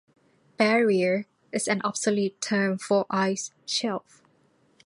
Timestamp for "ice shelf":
3.11-4.23